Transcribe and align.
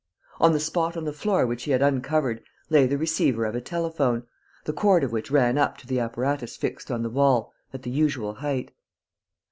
On 0.39 0.51
the 0.51 0.59
spot 0.59 0.97
on 0.97 1.03
the 1.03 1.13
floor 1.13 1.45
which 1.45 1.65
he 1.65 1.69
had 1.69 1.83
uncovered 1.83 2.41
lay 2.71 2.87
the 2.87 2.97
receiver 2.97 3.45
of 3.45 3.53
a 3.53 3.61
telephone, 3.61 4.23
the 4.65 4.73
cord 4.73 5.03
of 5.03 5.11
which 5.11 5.29
ran 5.29 5.59
up 5.59 5.77
to 5.77 5.85
the 5.85 5.99
apparatus 5.99 6.57
fixed 6.57 6.89
on 6.89 7.03
the 7.03 7.09
wall, 7.11 7.53
at 7.71 7.83
the 7.83 7.91
usual 7.91 8.33
height. 8.33 8.71